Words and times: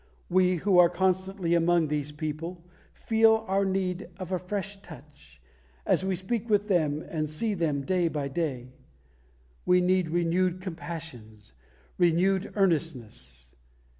We, 0.29 0.55
who 0.55 0.79
are 0.79 0.89
constantly 0.89 1.53
among 1.53 1.87
these 1.89 2.11
people, 2.11 2.65
feel 2.91 3.45
our 3.47 3.63
need 3.63 4.09
of 4.17 4.31
a 4.31 4.39
fresh 4.39 4.81
touch, 4.81 5.39
as 5.85 6.03
we 6.03 6.15
speak 6.15 6.49
with 6.49 6.67
them 6.67 7.05
and 7.07 7.29
see 7.29 7.53
them 7.53 7.83
day 7.83 8.07
by 8.07 8.27
day. 8.29 8.73
We 9.63 9.79
need 9.79 10.09
renewed 10.09 10.59
compassions, 10.59 11.53
renewed 11.99 12.51
earnestness. 12.55 13.55